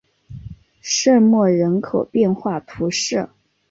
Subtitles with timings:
[0.81, 3.29] 圣莫人口变化图示